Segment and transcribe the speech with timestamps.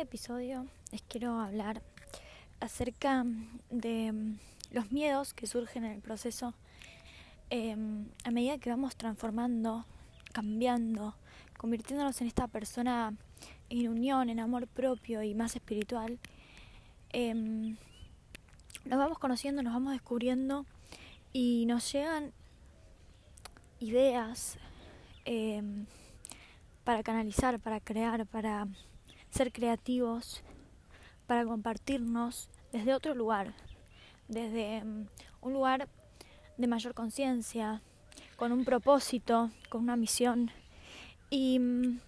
[0.00, 1.82] episodio les quiero hablar
[2.58, 3.24] acerca
[3.70, 4.38] de mm,
[4.70, 6.54] los miedos que surgen en el proceso
[7.50, 9.84] em, a medida que vamos transformando,
[10.32, 11.14] cambiando,
[11.58, 13.12] convirtiéndonos en esta persona
[13.68, 16.18] en unión, en amor propio y más espiritual.
[17.10, 17.76] Em,
[18.86, 20.64] nos vamos conociendo, nos vamos descubriendo
[21.32, 22.32] y nos llegan
[23.80, 24.56] ideas
[25.26, 25.84] em,
[26.84, 28.66] para canalizar, para crear, para
[29.30, 30.42] ser creativos,
[31.30, 33.54] para compartirnos desde otro lugar,
[34.26, 35.06] desde mm,
[35.42, 35.88] un lugar
[36.58, 37.82] de mayor conciencia,
[38.34, 40.50] con un propósito, con una misión.
[41.30, 42.00] Y, mm,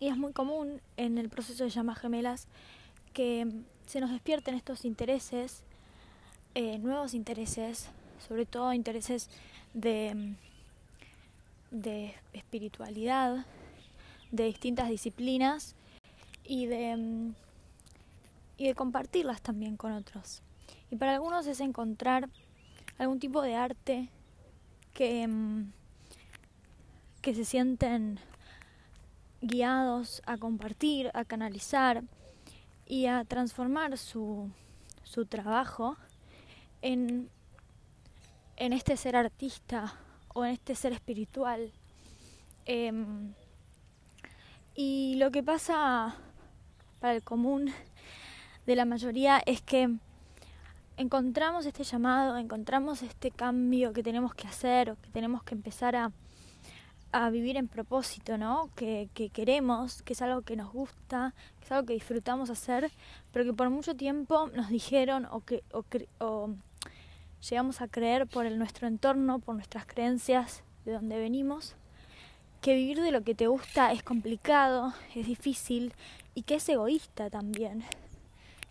[0.00, 2.48] y, es muy común en el proceso de llamas gemelas
[3.12, 5.62] que mm, se nos despierten estos intereses,
[6.56, 7.88] eh, nuevos intereses,
[8.26, 9.30] sobre todo intereses
[9.74, 10.34] de,
[11.70, 13.46] de espiritualidad,
[14.32, 15.76] de distintas disciplinas
[16.44, 17.34] y de, mm,
[18.56, 20.42] y de compartirlas también con otros.
[20.90, 22.28] Y para algunos es encontrar
[22.98, 24.08] algún tipo de arte
[24.94, 25.72] que, mm,
[27.20, 28.18] que se sienten
[29.40, 32.04] guiados a compartir, a canalizar
[32.86, 34.50] y a transformar su,
[35.02, 35.96] su trabajo
[36.80, 37.28] en,
[38.56, 39.94] en este ser artista
[40.34, 41.72] o en este ser espiritual.
[42.64, 43.34] Em,
[44.74, 46.16] y lo que pasa
[47.02, 47.72] para el común
[48.64, 49.90] de la mayoría es que
[50.96, 55.96] encontramos este llamado, encontramos este cambio que tenemos que hacer o que tenemos que empezar
[55.96, 56.12] a,
[57.10, 58.70] a vivir en propósito, ¿no?
[58.76, 62.92] Que, que, queremos, que es algo que nos gusta, que es algo que disfrutamos hacer,
[63.32, 65.64] pero que por mucho tiempo nos dijeron o que
[66.20, 66.50] o,
[67.50, 71.74] llegamos a creer por nuestro entorno, por nuestras creencias de donde venimos,
[72.60, 75.92] que vivir de lo que te gusta es complicado, es difícil
[76.34, 77.84] y que es egoísta también.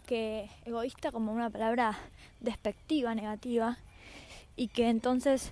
[0.06, 1.98] Que egoísta como una palabra
[2.40, 3.78] despectiva, negativa,
[4.56, 5.52] y que entonces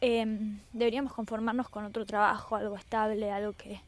[0.00, 0.26] eh,
[0.72, 3.80] deberíamos conformarnos con otro trabajo, algo estable, algo que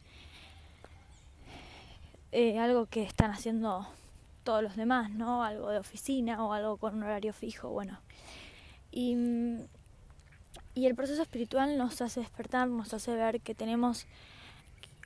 [2.31, 3.89] eh, algo que están haciendo
[4.45, 5.43] todos los demás, ¿no?
[5.43, 7.99] Algo de oficina o algo con un horario fijo, bueno.
[8.91, 9.17] Y
[10.79, 14.07] y el proceso espiritual nos hace despertar, nos hace ver que tenemos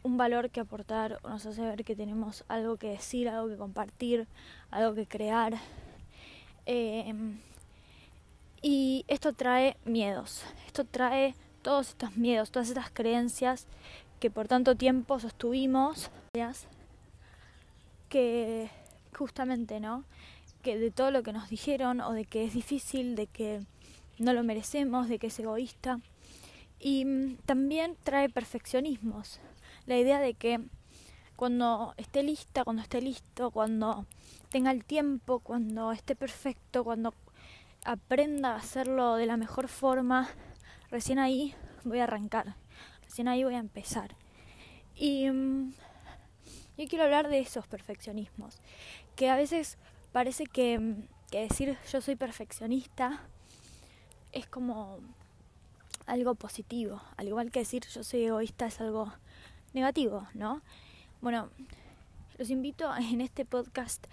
[0.03, 4.27] un valor que aportar, nos hace ver que tenemos algo que decir, algo que compartir,
[4.71, 5.55] algo que crear.
[6.67, 7.39] Em,
[8.63, 13.67] y esto trae miedos, esto trae todos estos miedos, todas estas creencias
[14.21, 16.11] que por tanto tiempo sostuvimos,
[18.09, 18.71] que
[19.17, 20.05] justamente, ¿no?
[20.63, 23.61] Que de todo lo que nos dijeron o de que es difícil, de que
[24.19, 26.01] no lo merecemos, de que es egoísta.
[26.79, 29.41] Y mm, también trae perfeccionismos.
[29.87, 30.61] La idea de que
[31.37, 34.07] cuando esté lista, cuando esté listo, cuando
[34.51, 37.15] tenga el tiempo, cuando esté perfecto, cuando
[37.85, 40.29] aprenda a hacerlo de la mejor forma,
[40.91, 41.55] recién ahí
[41.85, 42.55] voy a arrancar,
[43.03, 44.15] recién ahí voy a empezar.
[44.95, 45.73] Y mm,
[46.79, 48.61] yo quiero hablar de esos perfeccionismos,
[49.17, 49.79] que a veces
[50.13, 53.21] parece mm, que decir yo soy perfeccionista
[54.33, 55.01] es como
[56.07, 59.13] algo positivo, al igual que decir yo soy egoísta es algo
[59.73, 60.63] negativo, ¿no?
[61.21, 61.49] Bueno,
[62.39, 64.07] los invito en este podcast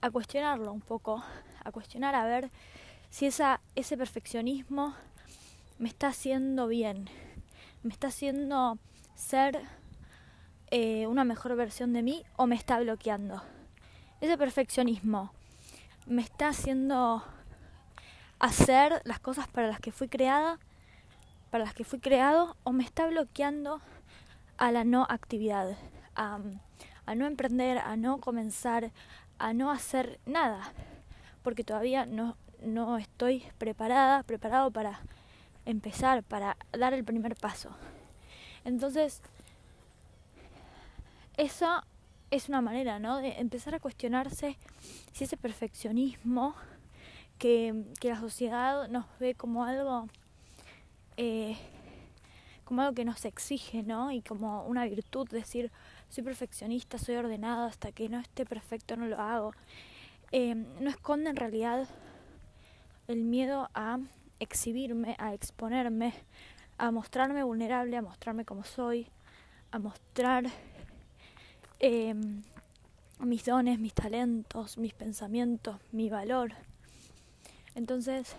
[0.00, 1.22] a cuestionarlo un poco,
[1.64, 2.50] a cuestionar a ver
[3.10, 4.94] si esa, ese perfeccionismo
[5.78, 7.08] me está haciendo bien,
[7.82, 8.78] me está haciendo
[9.14, 9.60] ser
[10.70, 13.42] eh, una mejor versión de mí o me está bloqueando.
[14.20, 15.32] Ese perfeccionismo
[16.06, 17.22] me está haciendo
[18.38, 20.58] hacer las cosas para las que fui creada,
[21.50, 23.80] para las que fui creado, o me está bloqueando
[24.56, 25.76] a la no actividad,
[26.14, 26.38] a,
[27.14, 28.90] no emprender, a no comenzar,
[29.38, 30.72] a no hacer nada,
[31.42, 35.00] porque todavía no, no estoy preparada, preparado para
[35.66, 37.70] empezar, para dar el primer paso.
[38.64, 39.20] Entonces,
[41.36, 41.82] eso
[42.30, 43.18] es una manera, ¿no?
[43.18, 44.56] De empezar a cuestionarse
[45.12, 46.54] si ese perfeccionismo
[47.38, 50.08] que, la sociedad nos ve como algo
[51.16, 51.56] eh,
[52.64, 54.10] como algo que nos exige, ¿no?
[54.10, 55.70] Y como una virtud, decir,
[56.08, 59.52] soy perfeccionista, soy ordenado, hasta que no esté perfecto no lo hago.
[60.32, 61.88] Eh, no esconde en realidad
[63.06, 63.98] el miedo a
[64.40, 66.14] exhibirme, a exponerme,
[66.78, 69.06] a mostrarme vulnerable, a mostrarme como soy,
[69.70, 70.44] a mostrar
[71.80, 72.14] eh,
[73.20, 76.52] mis dones, mis talentos, mis pensamientos, mi valor.
[77.74, 78.34] Entonces,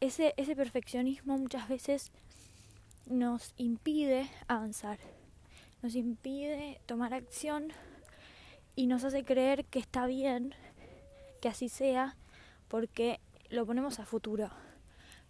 [0.00, 2.10] ese, ese perfeccionismo muchas veces
[3.10, 4.98] nos impide avanzar,
[5.82, 7.72] nos impide tomar acción
[8.76, 10.54] y nos hace creer que está bien
[11.40, 12.16] que así sea
[12.68, 13.20] porque
[13.50, 14.50] lo ponemos a futuro.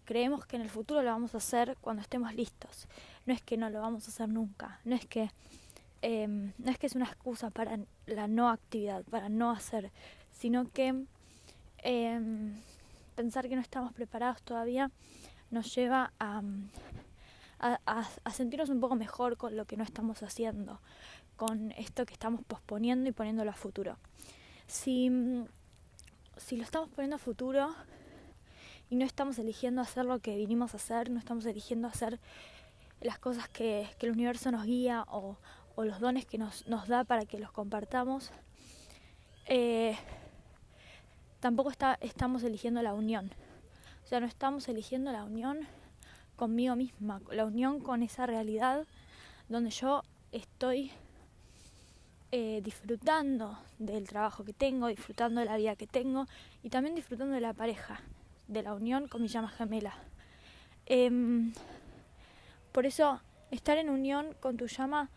[0.05, 2.87] Creemos que en el futuro lo vamos a hacer cuando estemos listos.
[3.25, 4.79] No es que no lo vamos a hacer nunca.
[4.83, 5.31] No es que
[6.01, 9.91] em, no es que es una excusa para la no actividad, para no hacer,
[10.31, 11.05] sino que
[11.79, 12.53] em,
[13.15, 14.91] pensar que no estamos preparados todavía
[15.49, 16.41] nos lleva a,
[17.61, 20.81] a, sentirnos un poco mejor con lo que no estamos haciendo,
[21.35, 23.97] con esto que estamos posponiendo y poniéndolo a futuro.
[24.67, 25.11] Si,
[26.37, 27.73] si lo estamos poniendo a futuro
[28.89, 32.19] y no estamos eligiendo hacer lo que vinimos a hacer, no estamos eligiendo hacer
[32.99, 35.37] las cosas que, el universo nos guía o,
[35.77, 38.31] los dones que nos, nos, da para que los compartamos,
[39.47, 39.97] eh,
[41.39, 43.31] tampoco está, estamos eligiendo la unión.
[44.03, 45.67] O sea, no estamos eligiendo la unión
[46.41, 48.87] conmigo misma, la unión con esa realidad
[49.47, 50.01] donde yo
[50.31, 50.91] estoy
[52.31, 56.25] eh, disfrutando del trabajo que tengo, disfrutando de la vida que tengo
[56.63, 58.01] y también disfrutando de la pareja,
[58.47, 59.93] de la unión con mi llama gemela.
[60.87, 61.53] Em,
[62.71, 63.21] por eso,
[63.51, 65.11] estar en unión con tu llama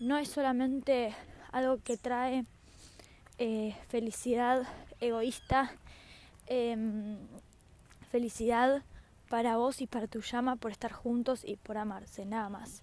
[0.00, 1.14] no es solamente
[1.52, 2.44] algo que trae
[3.38, 4.66] eh, felicidad
[4.98, 5.70] egoísta,
[6.48, 7.16] em,
[8.10, 8.82] felicidad
[9.28, 12.82] para vos y para tu llama por estar juntos y por amarse, nada más.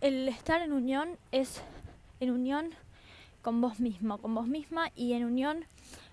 [0.00, 1.62] El estar en unión es
[2.20, 2.70] en unión
[3.42, 5.64] con vos mismo, con vos misma y en unión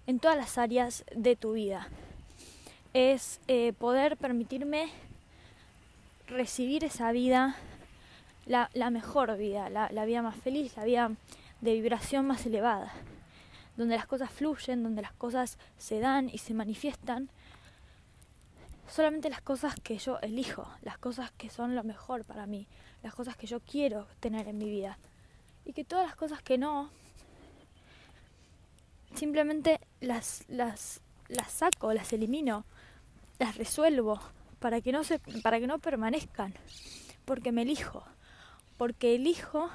[0.07, 1.87] en todas las áreas de tu vida.
[2.93, 4.89] Es eh, poder permitirme
[6.27, 7.55] recibir esa vida,
[8.45, 11.11] la, mejor vida, la, la vida más feliz, la vida
[11.61, 12.93] de vibración más elevada,
[13.77, 17.29] donde las cosas fluyen, donde las cosas se dan y se manifiestan
[18.93, 22.67] solamente las cosas que yo elijo, las cosas que son lo mejor para mí,
[23.01, 24.99] las cosas que yo quiero tener en mi vida.
[25.65, 26.91] Y que todas las cosas que no,
[29.15, 32.65] simplemente las, las, las saco, las elimino,
[33.39, 34.19] las resuelvo
[34.59, 36.53] para que no se, para que no permanezcan,
[37.25, 38.03] porque me elijo,
[38.77, 39.71] porque elijo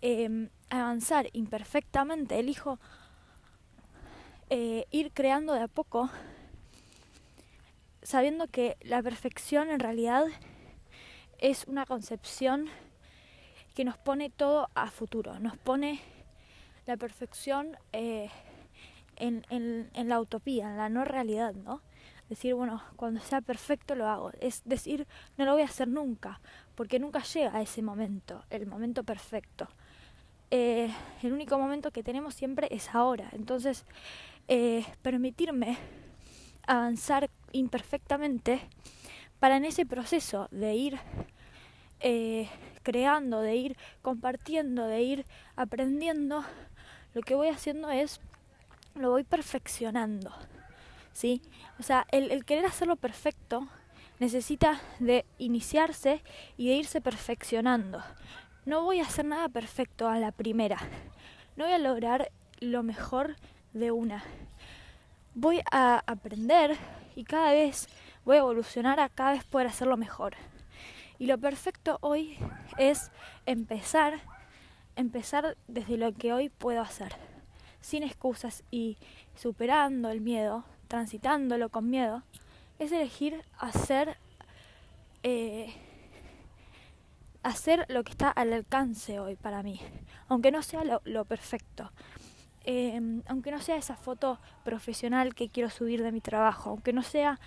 [0.00, 2.80] em, avanzar imperfectamente, elijo
[4.50, 6.10] eh, ir creando de a poco
[8.04, 10.26] sabiendo que la perfección en realidad
[11.38, 12.68] es una concepción
[13.74, 16.00] que nos pone todo a futuro, nos pone
[16.86, 18.30] la perfección eh,
[19.16, 21.80] en, en, la utopía, en la no realidad, ¿no?
[22.28, 24.30] Decir, bueno, cuando sea perfecto lo hago.
[24.40, 26.40] Es decir, no lo voy a hacer nunca,
[26.74, 29.68] porque nunca llega a ese momento, el momento perfecto.
[30.50, 30.90] Eh,
[31.22, 33.28] el único momento que tenemos siempre es ahora.
[33.32, 33.84] Entonces,
[34.46, 35.78] eh, permitirme
[36.66, 38.60] avanzar imperfectamente
[39.40, 40.98] para en ese proceso de ir
[42.00, 42.48] eh,
[42.82, 46.44] creando, de ir compartiendo, de ir aprendiendo,
[47.14, 48.20] lo que voy haciendo es,
[48.94, 50.32] lo voy perfeccionando.
[51.12, 51.40] ¿sí?
[51.78, 53.68] O sea, el, el querer hacerlo perfecto
[54.18, 56.22] necesita de iniciarse
[56.56, 58.02] y de irse perfeccionando.
[58.66, 60.78] No voy a hacer nada perfecto a la primera.
[61.56, 62.30] No voy a lograr
[62.60, 63.36] lo mejor
[63.72, 64.24] de una.
[65.34, 66.76] Voy a aprender
[67.14, 67.88] y cada vez
[68.24, 70.34] voy a evolucionar a cada vez poder hacerlo mejor.
[71.18, 72.36] Y lo perfecto hoy
[72.76, 73.10] es
[73.46, 74.20] empezar,
[74.96, 77.14] empezar desde lo que hoy puedo hacer,
[77.80, 78.96] sin excusas y
[79.36, 82.22] superando el miedo, transitándolo con miedo,
[82.78, 84.16] es elegir hacer,
[85.22, 85.72] eh,
[87.42, 89.80] hacer lo que está al alcance hoy para mí,
[90.28, 91.92] aunque no sea lo perfecto,
[92.64, 97.02] Em, aunque no sea esa foto profesional que quiero subir de mi trabajo, aunque no
[97.02, 97.38] sea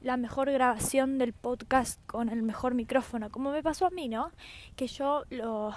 [0.00, 4.32] la mejor grabación del podcast con el mejor micrófono, como me pasó a mí, ¿no?
[4.74, 5.74] Que yo lo,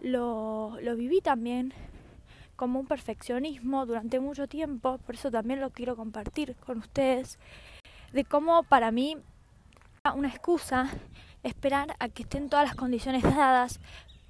[0.00, 1.72] lo, lo viví también
[2.56, 7.38] como un perfeccionismo durante mucho tiempo, por eso también lo quiero compartir con ustedes,
[8.12, 9.16] de cómo para mí
[10.14, 10.90] una excusa
[11.42, 13.80] esperar a que estén todas las condiciones dadas,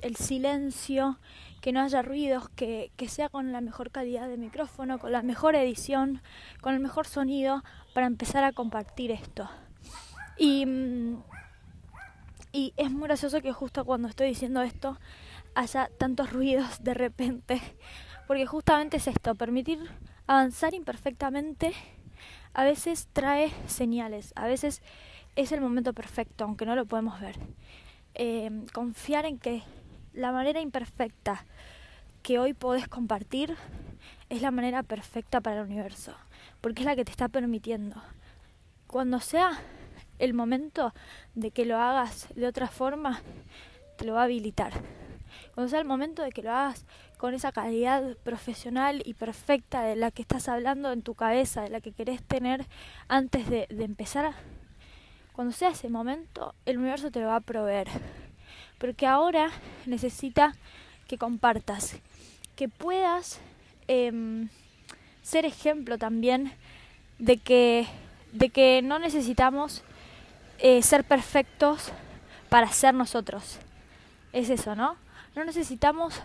[0.00, 1.18] el silencio,
[1.60, 5.22] que no haya ruidos, que, que sea con la mejor calidad de micrófono, con la
[5.22, 6.22] mejor edición,
[6.60, 9.48] con el mejor sonido, para empezar a compartir esto.
[10.38, 11.22] Y, mm,
[12.52, 14.98] y es muy gracioso que justo cuando estoy diciendo esto
[15.54, 17.60] haya tantos ruidos de repente,
[18.26, 19.78] porque justamente es esto, permitir
[20.26, 21.72] avanzar imperfectamente
[22.56, 24.82] a veces trae señales, a veces
[25.36, 27.36] es el momento perfecto, aunque no lo podemos ver.
[28.14, 29.62] Eh, confiar en que
[30.16, 31.44] la manera imperfecta
[32.22, 33.54] que hoy podés compartir
[34.30, 36.16] es la manera perfecta para el universo,
[36.60, 38.02] porque es la que te está permitiendo.
[38.86, 39.60] Cuando sea
[40.18, 40.94] el momento
[41.34, 43.20] de que lo hagas de otra forma,
[43.96, 44.72] te lo va a habilitar.
[45.54, 46.86] cuando sea el momento de que lo hagas
[47.18, 51.70] con esa calidad profesional y perfecta de la que estás hablando en tu cabeza, de
[51.70, 52.66] la que querés tener
[53.08, 54.32] antes de, de empezar,
[55.32, 57.88] cuando sea ese momento, el universo te lo va a proveer.
[58.78, 59.50] Porque ahora
[59.86, 60.54] necesita
[61.08, 61.96] que compartas,
[62.56, 63.40] que puedas
[63.88, 64.48] em,
[65.22, 66.52] ser ejemplo también
[67.18, 67.86] de que,
[68.32, 69.82] de que no necesitamos
[70.58, 71.92] eh, ser perfectos
[72.48, 73.58] para ser nosotros.
[74.32, 74.96] Es eso, ¿no?
[75.34, 76.20] No necesitamos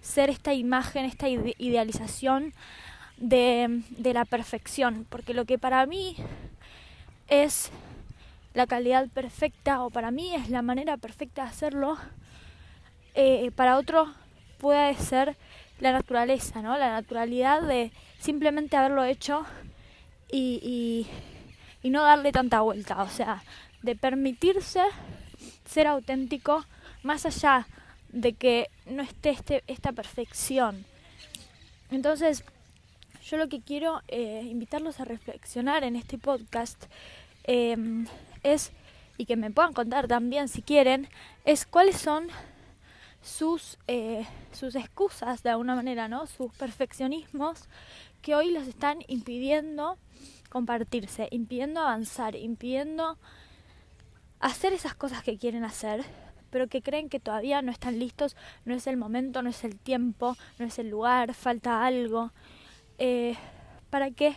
[0.00, 2.52] ser esta imagen, esta idealización
[3.16, 6.16] de, de la perfección, porque lo que para mí
[7.28, 7.70] es
[8.54, 11.98] la calidad perfecta o para mí es la manera perfecta de hacerlo,
[13.14, 14.12] eh, para otro
[14.58, 15.36] puede ser
[15.80, 16.76] la naturaleza, ¿no?
[16.76, 19.44] La naturalidad de simplemente haberlo hecho
[20.30, 21.06] y,
[21.82, 23.42] y, no darle tanta vuelta, o sea,
[23.82, 24.82] de permitirse
[25.64, 26.64] ser auténtico
[27.02, 27.66] más allá
[28.10, 30.84] de que no esté este, esta perfección.
[31.90, 32.44] Entonces,
[33.24, 36.84] yo lo que quiero eh, invitarlos a reflexionar en este podcast
[37.44, 38.06] em,
[38.42, 38.72] es,
[39.16, 41.08] y que me puedan contar también si quieren,
[41.44, 42.28] es cuáles son
[43.22, 46.26] sus, eh, sus excusas de alguna manera, ¿no?
[46.26, 47.68] Sus perfeccionismos
[48.22, 49.98] que hoy los están impidiendo
[50.48, 53.18] compartirse, impidiendo avanzar, impidiendo
[54.40, 56.04] hacer esas cosas que quieren hacer,
[56.50, 59.78] pero que creen que todavía no están listos, no es el momento, no es el
[59.78, 62.32] tiempo, no es el lugar, falta algo,
[62.98, 63.36] eh,
[63.90, 64.36] para que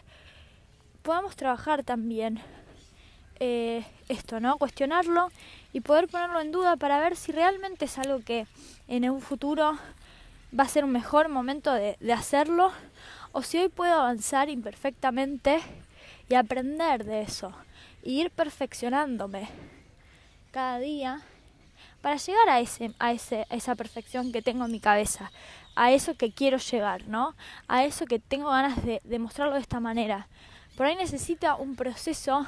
[1.02, 2.40] podamos trabajar también
[3.40, 4.58] eh, esto, ¿no?
[4.58, 5.30] Cuestionarlo
[5.72, 8.48] y poder ponerlo en duda para ver si realmente es algo que
[8.88, 9.78] en un futuro
[10.58, 12.72] va a ser un mejor momento de, hacerlo
[13.32, 15.60] o si hoy puedo avanzar imperfectamente
[16.30, 17.54] y aprender de eso
[18.04, 19.50] y ir perfeccionándome
[20.52, 21.22] cada día
[22.02, 25.32] para llegar a ese a ese a esa perfección que tengo en mi cabeza
[25.76, 27.36] a eso que quiero llegar no
[27.68, 30.28] a eso que tengo ganas de, de mostrarlo de esta manera
[30.76, 32.46] por ahí necesita un proceso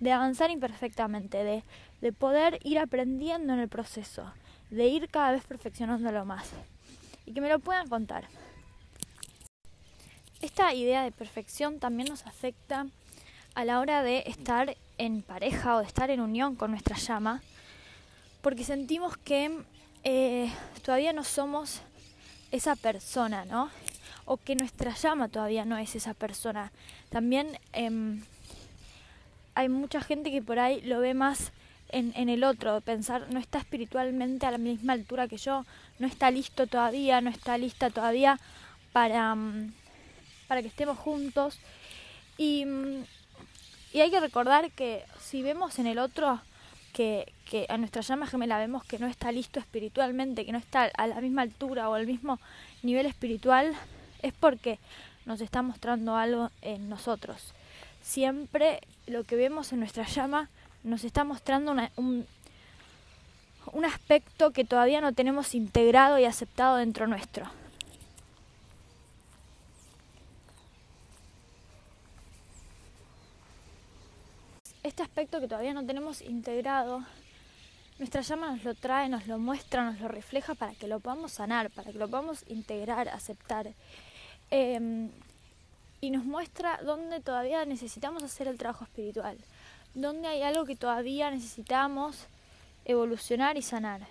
[0.00, 1.64] de avanzar imperfectamente, de,
[2.00, 4.32] de poder ir aprendiendo en el proceso,
[4.70, 6.50] de ir cada vez perfeccionándolo más.
[7.26, 8.26] Y que me lo puedan contar.
[10.40, 12.86] Esta idea de perfección también nos afecta
[13.54, 17.42] a la hora de estar en pareja o de estar en unión con nuestra llama,
[18.40, 19.62] porque sentimos que
[20.02, 20.50] eh,
[20.82, 21.82] todavía no somos
[22.50, 23.70] esa persona, ¿no?
[24.24, 26.72] O que nuestra llama todavía no es esa persona.
[27.10, 28.22] También em,
[29.54, 31.52] hay mucha gente que por ahí lo ve más
[31.88, 35.64] en, en, el otro, pensar no está espiritualmente a la misma altura que yo,
[35.98, 38.38] no está listo todavía, no está lista todavía
[38.92, 39.72] para, mm,
[40.46, 41.58] para que estemos juntos.
[42.38, 43.04] Y, mm,
[43.92, 46.40] y hay que recordar que si vemos en el otro
[46.92, 50.90] que, que a nuestra llama gemela vemos que no está listo espiritualmente, que no está
[50.96, 52.38] a la misma altura o al mismo
[52.82, 53.74] nivel espiritual,
[54.22, 54.78] es porque
[55.26, 57.52] nos está mostrando algo en nosotros
[58.10, 60.50] siempre lo que vemos en nuestra llama
[60.82, 62.26] nos está mostrando un,
[63.72, 67.48] un aspecto que todavía no tenemos integrado y aceptado dentro nuestro.
[74.82, 77.04] Este aspecto que todavía no tenemos integrado,
[78.00, 81.32] nuestra llama nos lo trae, nos lo muestra, nos lo refleja para que lo podamos
[81.32, 83.68] sanar, para que lo podamos integrar, aceptar.
[84.50, 85.10] Eh,
[86.00, 89.38] y nos muestra dónde todavía necesitamos hacer el trabajo espiritual,
[89.94, 92.26] dónde hay algo que todavía necesitamos
[92.84, 94.06] evolucionar y sanar.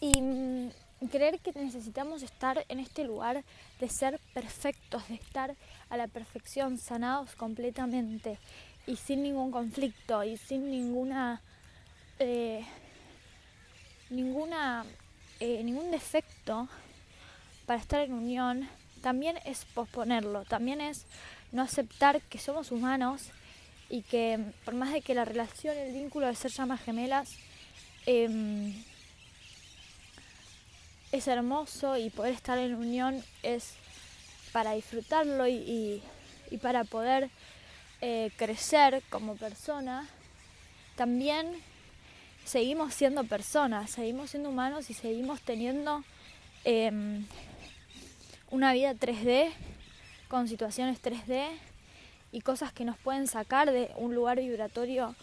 [0.00, 0.70] Y mm,
[1.10, 3.44] creer que necesitamos estar en este lugar
[3.80, 5.56] de ser perfectos, de estar
[5.88, 8.38] a la perfección, sanados completamente
[8.86, 11.42] y sin ningún conflicto y sin ninguna
[12.18, 12.64] eh,
[14.10, 14.86] ninguna
[15.40, 16.68] eh, ningún defecto
[17.66, 18.68] para estar en unión
[19.06, 21.06] también es posponerlo, también es
[21.52, 23.28] no aceptar que somos humanos
[23.88, 27.36] y que por más de que la relación, el vínculo de ser llamas gemelas
[28.04, 28.74] em,
[31.12, 33.74] es hermoso y poder estar en unión es
[34.50, 36.02] para disfrutarlo y,
[36.60, 37.30] para poder
[38.00, 40.08] eh, crecer como persona,
[40.96, 41.62] también
[42.44, 46.02] seguimos siendo personas, seguimos siendo humanos y seguimos teniendo
[46.64, 47.24] em,
[48.50, 49.50] una vida 3D
[50.28, 51.48] con situaciones 3D
[52.32, 55.14] y cosas que nos pueden sacar de un lugar vibratorio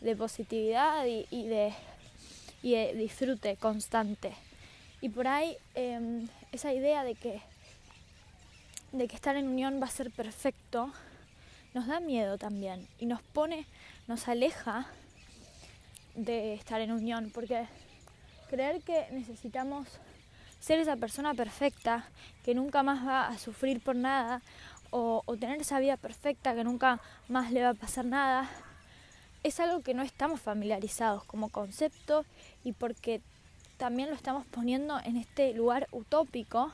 [0.00, 1.74] de positividad y, de,
[2.94, 4.34] disfrute constante.
[5.00, 7.40] Y por ahí em, esa idea de que,
[8.92, 10.92] de que estar en unión va a ser perfecto
[11.74, 13.66] nos da miedo también y nos pone,
[14.06, 14.86] nos aleja
[16.14, 17.66] de estar en unión porque
[18.48, 19.86] creer que necesitamos
[20.60, 22.08] ser esa persona perfecta
[22.44, 24.42] que nunca más va a sufrir por nada
[24.90, 28.48] o, tener esa vida perfecta que nunca más le va a pasar nada,
[29.42, 32.24] es algo que no estamos familiarizados como concepto
[32.64, 33.20] y porque
[33.76, 36.72] también lo estamos poniendo en este lugar utópico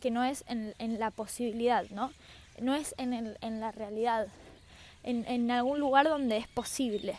[0.00, 2.12] que no es en, la posibilidad, ¿no?
[2.60, 4.28] No es en, la realidad,
[5.02, 7.18] en, en algún lugar donde es posible,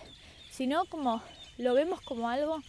[0.51, 1.21] sino como
[1.57, 2.61] lo vemos como algo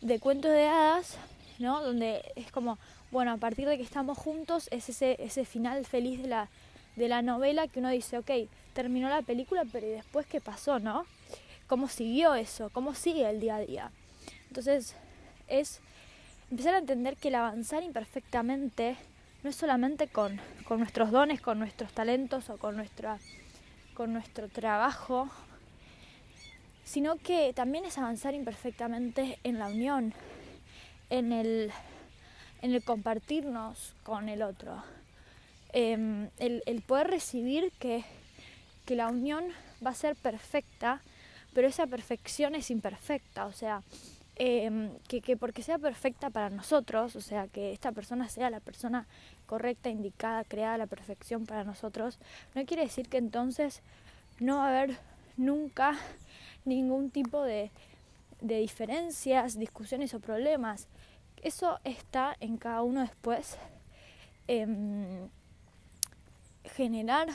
[0.00, 1.18] de cuentos de hadas,
[1.58, 1.82] ¿no?
[1.82, 2.78] Donde es como,
[3.10, 6.48] bueno, a partir de que estamos juntos es ese, ese final feliz de la,
[6.96, 8.30] de la novela que uno dice, ok,
[8.72, 11.06] terminó la película, pero ¿y después qué pasó, no?
[11.66, 12.70] ¿Cómo siguió eso?
[12.70, 13.90] ¿Cómo sigue el día a día?
[14.48, 14.94] Entonces,
[15.48, 15.80] es
[16.50, 18.96] empezar a entender que el avanzar imperfectamente
[19.42, 23.18] no es solamente con, con nuestros dones, con nuestros talentos o con, nuestra,
[23.94, 25.28] con nuestro trabajo
[26.88, 30.14] sino que también es avanzar imperfectamente en la unión,
[31.10, 31.70] en el,
[32.62, 34.82] en el compartirnos con el otro,
[35.72, 38.04] em, el, poder recibir que,
[38.86, 39.44] que la unión
[39.84, 41.00] va a ser perfecta,
[41.54, 43.82] pero esa perfección es imperfecta, o sea,
[44.36, 48.60] em, que, que, porque sea perfecta para nosotros, o sea, que esta persona sea la
[48.60, 49.06] persona
[49.46, 52.18] correcta, indicada, creada a la perfección para nosotros,
[52.54, 53.82] no quiere decir que entonces
[54.40, 54.98] no va a haber
[55.36, 55.96] nunca
[56.64, 57.70] ningún tipo de,
[58.40, 60.86] diferencias, discusiones o problemas.
[61.42, 63.58] Eso está en cada uno después.
[64.48, 65.28] Em,
[66.64, 67.28] generar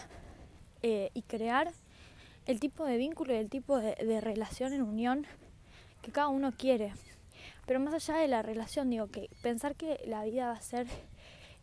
[0.82, 1.72] eh, y crear
[2.46, 5.26] el tipo de vínculo y el tipo de, relación en unión
[6.02, 6.94] que cada uno quiere.
[7.66, 10.88] Pero más allá de la relación, digo que pensar que la vida va a ser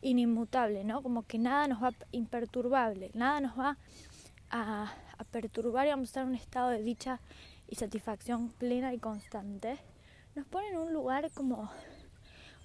[0.03, 1.03] inimmutable, ¿no?
[1.03, 3.77] Como que nada nos va imperturbable, nada nos va
[4.51, 7.21] a, a perturbar y a estar en un estado de dicha
[7.69, 9.79] y satisfacción plena y constante,
[10.35, 11.71] nos pone en un lugar como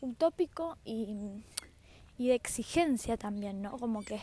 [0.01, 1.43] utópico y,
[2.17, 3.77] de exigencia también, ¿no?
[3.77, 4.21] Como que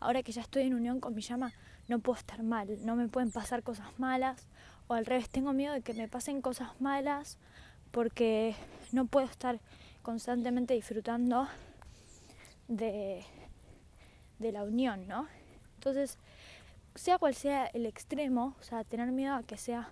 [0.00, 1.52] ahora que ya estoy en unión con mi llama,
[1.88, 4.46] no puedo estar mal, no me pueden pasar cosas malas,
[4.86, 7.38] o al revés, tengo miedo de que me pasen cosas malas
[7.90, 8.54] porque
[8.92, 9.60] no puedo estar
[10.02, 11.48] constantemente disfrutando
[12.68, 13.24] de,
[14.38, 15.26] de la unión, ¿no?
[15.74, 16.18] Entonces,
[16.94, 19.90] sea cual sea el extremo, o sea, tener miedo a que sea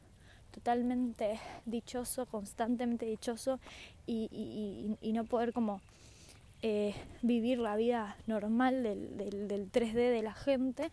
[0.51, 3.61] totalmente dichoso, constantemente dichoso
[4.07, 5.81] y, no poder como
[6.63, 9.17] eh, vivir la vida normal del,
[9.49, 10.91] del, 3D de la gente.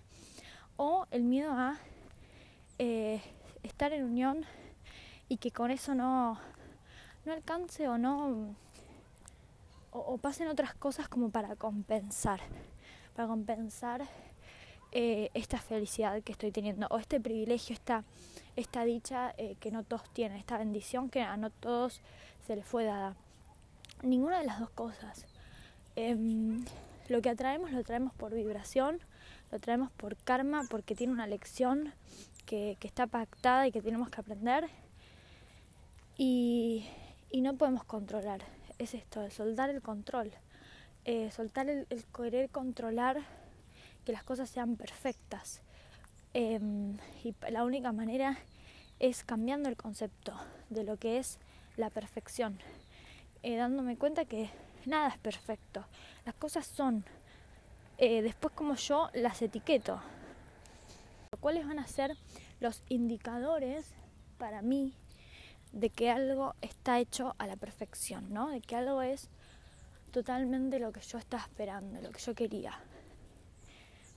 [0.76, 1.78] O el miedo a
[2.78, 3.22] eh,
[3.64, 4.46] estar en unión
[5.30, 6.40] y que con eso no,
[7.26, 8.56] no alcance o no
[9.92, 12.40] o pasen otras cosas como para compensar
[13.18, 14.08] para compensar
[14.92, 18.04] eh, esta felicidad que estoy teniendo o este privilegio, esta,
[18.58, 22.02] esta dicha eh, que no todos tienen, esta bendición que a no todos
[22.46, 23.16] se les fue dada.
[24.02, 25.26] Ninguna de las dos cosas.
[25.96, 26.66] Em,
[27.08, 29.00] lo que atraemos lo traemos por vibración,
[29.52, 31.94] lo traemos por karma, porque tiene una lección
[32.46, 34.68] que, está pactada y que tenemos que aprender.
[36.18, 36.90] Y,
[37.34, 38.42] no podemos controlar.
[38.80, 40.32] Es esto, el soltar el control.
[41.06, 43.22] Eh, soltar el querer controlar
[44.04, 45.62] que las cosas sean perfectas.
[46.40, 48.38] Em, y la única manera
[49.00, 50.36] es cambiando el concepto
[50.70, 51.40] de lo que es
[51.78, 52.60] la perfección,
[53.42, 54.52] eh, dándome cuenta que
[54.86, 55.84] nada es perfecto,
[56.26, 57.04] las cosas son,
[57.98, 60.00] eh, después como yo las etiqueto.
[61.40, 62.16] ¿Cuáles van a ser
[62.60, 63.96] los indicadores
[64.38, 64.94] para mí
[65.72, 68.52] de que algo está hecho a la perfección, ¿no?
[68.52, 69.32] de que algo es
[70.12, 72.80] totalmente lo que yo estaba esperando, lo que yo quería?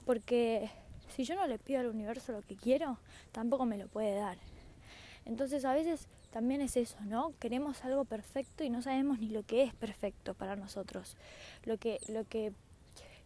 [0.05, 0.69] Porque
[1.11, 2.97] si yo no le pido al universo lo que quiero,
[3.31, 4.37] tampoco me lo puede dar.
[5.25, 7.33] Entonces a veces también es eso, ¿no?
[7.39, 11.17] Queremos algo perfecto y no sabemos ni lo que es perfecto para nosotros.
[11.65, 12.53] Lo que, lo que,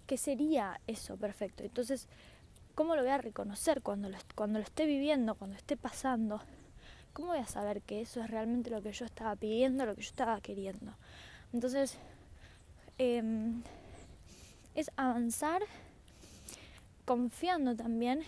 [0.07, 1.63] ¿qué sería eso perfecto?
[1.63, 2.07] Entonces,
[2.73, 6.41] ¿cómo lo voy a reconocer cuando lo, cuando lo esté viviendo, cuando esté pasando?
[7.13, 10.01] ¿Cómo voy a saber que eso es realmente lo que yo estaba pidiendo, lo que
[10.01, 10.93] yo estaba queriendo?
[11.53, 11.97] Entonces,
[12.97, 13.61] em,
[14.73, 15.61] es avanzar
[17.05, 18.23] confiando también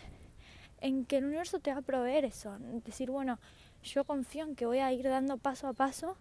[0.81, 2.55] en que el universo te va a proveer eso.
[2.85, 3.39] Decir, bueno,
[3.83, 6.17] yo confío en que voy a ir dando paso a paso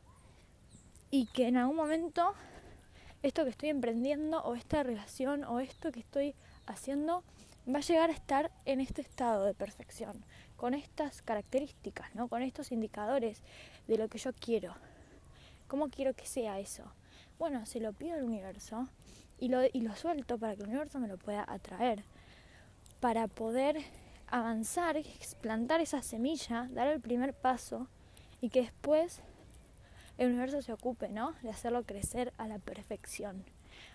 [1.10, 2.34] y que en algún momento
[3.22, 6.34] esto que estoy emprendiendo o esta relación o esto que estoy
[6.66, 7.22] haciendo
[7.72, 10.24] va a llegar a estar en este estado de perfección,
[10.56, 12.28] con estas características, ¿no?
[12.28, 13.42] con estos indicadores
[13.88, 14.74] de lo que yo quiero.
[15.66, 16.84] ¿Cómo quiero que sea eso?
[17.38, 18.88] Bueno, se lo pido al universo
[19.38, 22.04] y lo, y lo suelto para que el universo me lo pueda atraer
[23.00, 23.78] para poder
[24.28, 24.96] avanzar,
[25.40, 27.88] plantar esa semilla, dar el primer paso
[28.40, 29.20] y que después
[30.18, 31.32] el universo se ocupe, ¿no?
[31.42, 33.44] De hacerlo crecer a la perfección.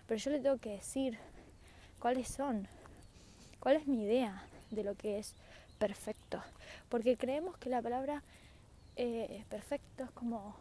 [0.07, 1.17] Pero yo le tengo que decir
[1.99, 2.67] cuáles son,
[3.59, 5.35] cuál es mi idea de lo que es
[5.79, 6.41] perfecto.
[6.89, 8.23] Porque creemos que la palabra
[8.95, 10.55] eh, perfecto es como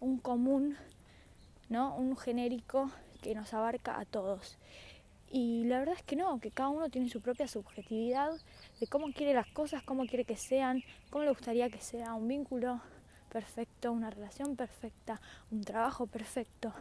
[0.00, 0.76] un común,
[1.68, 1.96] ¿no?
[1.96, 2.90] Un genérico
[3.22, 4.56] que nos abarca a todos.
[5.30, 8.32] Y la verdad es que no, que cada uno tiene su propia subjetividad
[8.78, 12.28] de cómo quiere las cosas, cómo quiere que sean, cómo le gustaría que sea un
[12.28, 12.80] vínculo
[13.30, 16.72] perfecto, una relación perfecta, un trabajo perfecto.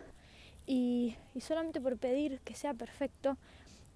[0.67, 3.37] Y, y solamente por pedir que sea perfecto,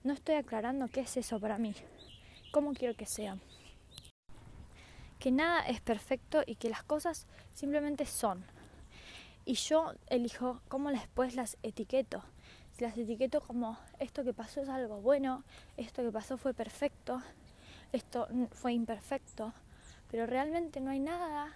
[0.04, 1.76] no estoy aclarando qué es eso para mí,
[2.52, 3.38] cómo quiero que sea.
[5.20, 8.44] Que nada es perfecto y que las cosas simplemente son.
[9.46, 12.24] Y yo elijo cómo después las etiqueto
[12.80, 15.44] las etiqueto como esto que pasó es algo bueno,
[15.78, 17.22] esto que pasó fue perfecto,
[17.92, 19.54] esto fue imperfecto,
[20.12, 21.54] pero realmente no hay nada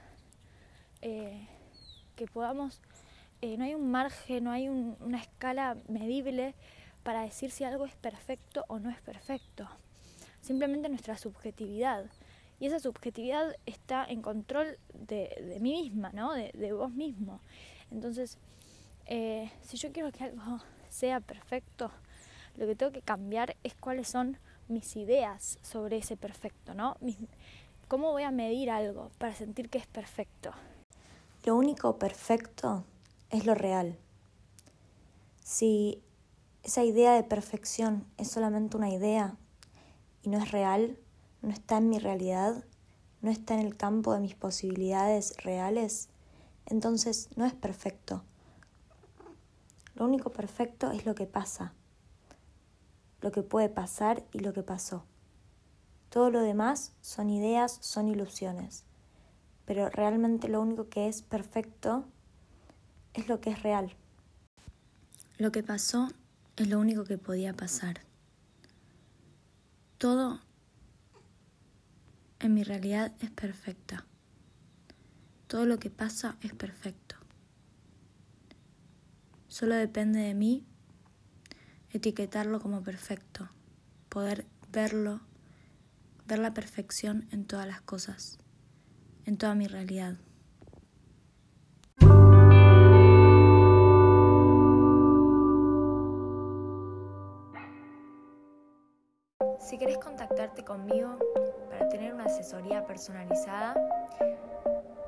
[1.02, 1.48] eh,
[2.16, 2.82] que podamos,
[3.42, 6.56] eh, no hay un margen, no hay una escala medible
[7.04, 9.68] para decir si algo es perfecto o no es perfecto.
[10.42, 12.06] Simplemente nuestra subjetividad.
[12.60, 16.34] Y esa subjetividad está en control de, mí misma, ¿no?
[16.34, 17.42] De, vos mismo.
[17.92, 18.38] Entonces,
[19.06, 20.62] eh, si yo quiero que algo
[20.94, 21.92] sea perfecto,
[22.56, 26.98] lo que tengo que cambiar es cuáles son mis ideas sobre ese perfecto, ¿no?
[27.88, 30.52] ¿Cómo voy a medir algo para sentir que es perfecto?
[31.46, 32.86] Lo único perfecto
[33.30, 33.98] es lo real.
[35.44, 36.02] Si
[36.64, 39.36] esa idea de perfección es solamente una idea
[40.22, 40.98] y no es real,
[41.42, 42.64] no está en mi realidad,
[43.22, 46.08] no está en el campo de mis posibilidades reales,
[46.66, 48.24] entonces no es perfecto,
[49.96, 51.74] lo único perfecto es lo que pasa,
[53.22, 55.06] lo que puede pasar y lo que pasó.
[56.10, 58.86] Todo lo demás son ideas, son ilusiones,
[59.66, 62.06] pero realmente lo único que es perfecto
[63.14, 63.96] es lo que es real.
[65.38, 66.10] Lo que pasó
[66.56, 68.02] es lo único que podía pasar.
[69.98, 70.40] Todo
[72.40, 74.06] en mi realidad es perfecta.
[75.48, 77.03] Todo lo que pasa es perfecto.
[79.54, 80.66] Solo depende de mí
[81.92, 83.50] etiquetarlo como perfecto,
[84.10, 85.22] poder verlo,
[86.26, 88.40] ver la perfección en todas las cosas,
[89.28, 90.16] en toda mi realidad.
[99.60, 101.20] Si querés contactarte conmigo
[101.70, 103.76] para tener una asesoría personalizada,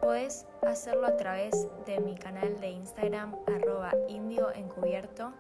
[0.06, 5.34] Puedes hacerlo a través de mi canal de Instagram arroba indioencubierto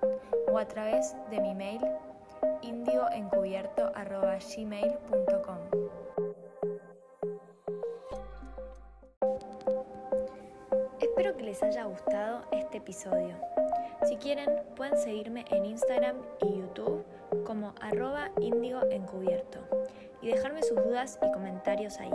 [0.51, 1.81] o a través de mi mail
[2.63, 5.57] indioencubierto arroba gmail.com.
[10.99, 13.35] Espero que les haya gustado este episodio.
[14.07, 17.05] Si quieren, pueden seguirme en Instagram y YouTube
[17.45, 19.59] como arroba indioencubierto
[20.23, 22.09] y dejarme sus dudas y comentarios ahí.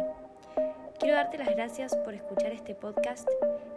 [1.00, 3.26] Quiero darte las gracias por escuchar este podcast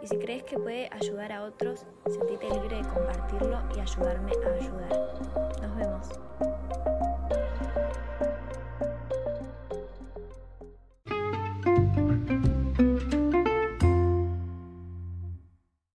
[0.02, 4.52] y si crees que puede ayudar a otros, sentite libre de compartirlo y ayudarme a
[4.52, 5.58] ayudar.
[5.62, 6.23] Nos vemos.